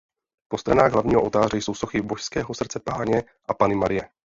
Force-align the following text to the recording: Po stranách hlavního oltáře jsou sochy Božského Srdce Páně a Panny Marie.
Po 0.47 0.57
stranách 0.57 0.91
hlavního 0.91 1.21
oltáře 1.21 1.57
jsou 1.57 1.73
sochy 1.73 2.01
Božského 2.01 2.53
Srdce 2.53 2.79
Páně 2.79 3.23
a 3.47 3.53
Panny 3.53 3.75
Marie. 3.75 4.09